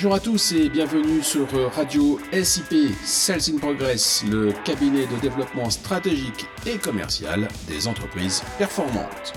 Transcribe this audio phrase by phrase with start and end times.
[0.00, 5.68] Bonjour à tous et bienvenue sur Radio SIP Sales in Progress, le cabinet de développement
[5.68, 9.34] stratégique et commercial des entreprises performantes.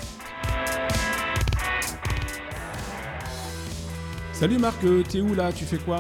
[4.32, 4.80] Salut Marc,
[5.10, 5.52] t'es où là?
[5.52, 6.00] Tu fais quoi?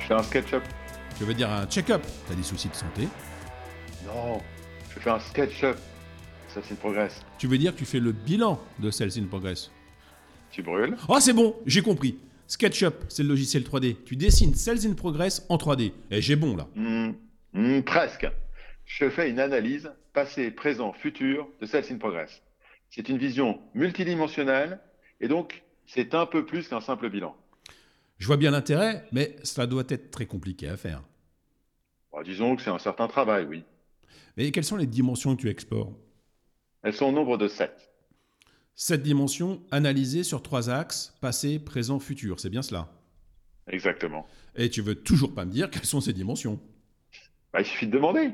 [0.00, 0.64] Je fais un SketchUp.
[1.16, 2.02] Tu veux dire un check-up?
[2.26, 3.06] T'as des soucis de santé?
[4.06, 4.40] Non,
[4.92, 5.76] je fais un SketchUp.
[6.52, 7.22] Sales in Progress.
[7.38, 9.70] Tu veux dire que tu fais le bilan de Sales in Progress?
[10.50, 10.96] Tu brûles?
[11.08, 12.18] Oh c'est bon, j'ai compris.
[12.48, 13.96] SketchUp, c'est le logiciel 3D.
[14.04, 15.92] Tu dessines Sales in Progress en 3D.
[16.10, 16.68] Et j'ai bon là.
[16.74, 17.12] Hmm,
[17.52, 18.26] hmm, Presque.
[18.84, 22.42] Je fais une analyse passé, présent, futur de Sales in Progress.
[22.90, 24.80] C'est une vision multidimensionnelle
[25.20, 27.36] et donc c'est un peu plus qu'un simple bilan.
[28.18, 31.02] Je vois bien l'intérêt, mais cela doit être très compliqué à faire.
[32.12, 33.64] Bon, disons que c'est un certain travail, oui.
[34.36, 35.92] Mais quelles sont les dimensions que tu explores?
[36.82, 37.72] Elles sont au nombre de 7.
[38.78, 42.88] Cette dimension analysée sur trois axes, passé, présent, futur, c'est bien cela
[43.68, 44.26] Exactement.
[44.54, 46.60] Et tu veux toujours pas me dire quelles sont ces dimensions
[47.54, 48.32] Bah, il suffit de demander.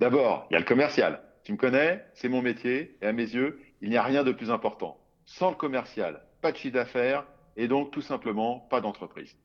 [0.00, 1.22] D'abord, il y a le commercial.
[1.44, 4.32] Tu me connais, c'est mon métier, et à mes yeux, il n'y a rien de
[4.32, 4.98] plus important.
[5.26, 7.24] Sans le commercial, pas de chiffre d'affaires,
[7.56, 9.36] et donc tout simplement pas d'entreprise.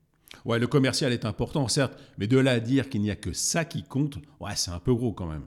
[0.44, 3.32] Ouais, le commercial est important, certes, mais de là à dire qu'il n'y a que
[3.32, 5.46] ça qui compte, ouais, c'est un peu gros quand même.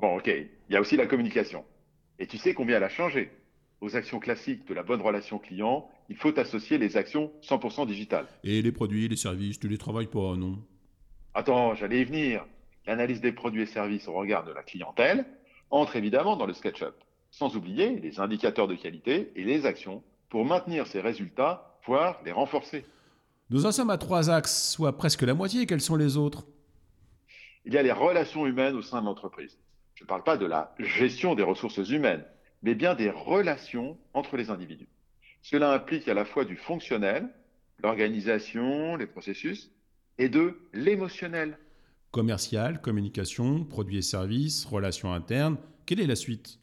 [0.00, 1.64] Bon, ok, il y a aussi la communication.
[2.18, 3.30] Et tu sais combien elle a changé
[3.80, 8.26] Aux actions classiques de la bonne relation client, il faut associer les actions 100% digitales.
[8.44, 10.58] Et les produits, les services, tu les travailles pas, non?
[11.32, 12.44] Attends, j'allais y venir.
[12.86, 15.24] L'analyse des produits et services au regard de la clientèle
[15.70, 16.94] entre évidemment dans le SketchUp,
[17.30, 22.32] sans oublier les indicateurs de qualité et les actions pour maintenir ces résultats, voire les
[22.32, 22.84] renforcer.
[23.50, 25.66] Nous en sommes à trois axes, soit presque la moitié.
[25.66, 26.44] Quels sont les autres?
[27.64, 29.58] Il y a les relations humaines au sein de l'entreprise.
[29.94, 32.24] Je ne parle pas de la gestion des ressources humaines,
[32.62, 34.88] mais bien des relations entre les individus.
[35.42, 37.28] Cela implique à la fois du fonctionnel,
[37.82, 39.70] l'organisation, les processus,
[40.18, 41.58] et de l'émotionnel.
[42.10, 45.56] Commercial, communication, produits et services, relations internes.
[45.86, 46.58] Quelle est la suite?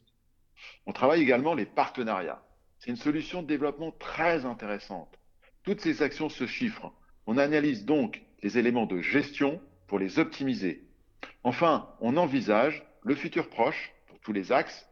[0.86, 2.42] On travaille également les partenariats.
[2.78, 5.18] C'est une solution de développement très intéressante.
[5.64, 6.92] Toutes ces actions se chiffrent.
[7.26, 10.86] On analyse donc les éléments de gestion pour les optimiser.
[11.42, 14.87] Enfin, on envisage le futur proche pour tous les axes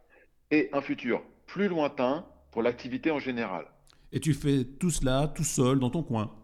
[0.51, 3.67] et un futur plus lointain pour l'activité en général.
[4.13, 6.35] Et tu fais tout cela tout seul dans ton coin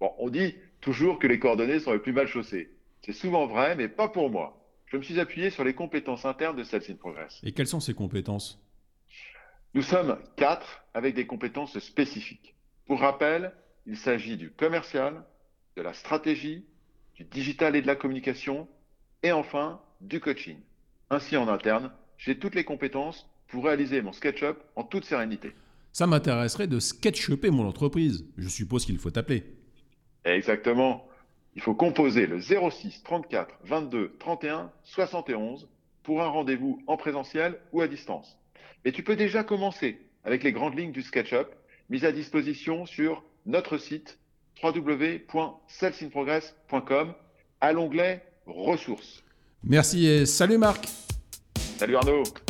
[0.00, 2.70] Bon, on dit toujours que les coordonnées sont les plus mal chaussées.
[3.02, 4.56] C'est souvent vrai, mais pas pour moi.
[4.86, 7.40] Je me suis appuyé sur les compétences internes de Sales in Progress.
[7.42, 8.60] Et quelles sont ces compétences?
[9.74, 12.54] Nous sommes quatre avec des compétences spécifiques.
[12.86, 13.52] Pour rappel,
[13.86, 15.22] il s'agit du commercial,
[15.76, 16.64] de la stratégie,
[17.14, 18.66] du digital et de la communication,
[19.22, 20.58] et enfin du coaching.
[21.08, 25.52] Ainsi, en interne, j'ai toutes les compétences pour réaliser mon SketchUp en toute sérénité.
[25.92, 28.24] Ça m'intéresserait de sketchuper mon entreprise.
[28.38, 29.42] Je suppose qu'il faut t'appeler.
[30.24, 31.08] Exactement.
[31.56, 35.68] Il faut composer le 06 34 22 31 71
[36.04, 38.38] pour un rendez-vous en présentiel ou à distance.
[38.84, 41.48] Et tu peux déjà commencer avec les grandes lignes du SketchUp
[41.88, 44.20] mises à disposition sur notre site
[44.62, 47.14] www.salesinprogress.com
[47.60, 49.24] à l'onglet ressources.
[49.64, 50.86] Merci et salut Marc
[51.80, 52.49] Salut Arnaud